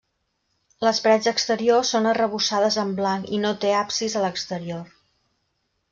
[0.85, 4.93] Les parets exteriors són arrebossades en blanc i no té absis a l'exterior.